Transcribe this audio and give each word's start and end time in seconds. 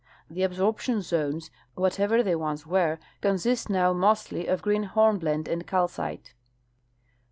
The 0.31 0.41
absorp 0.41 0.79
tion 0.79 1.03
zones, 1.03 1.51
whatever 1.75 2.23
they 2.23 2.33
once 2.35 2.65
were, 2.65 2.97
consist 3.21 3.67
noAV 3.67 3.95
mostly 3.95 4.47
of 4.47 4.63
green 4.63 4.85
hornblende 4.85 5.47
and 5.47 5.67
calcite. 5.67 6.33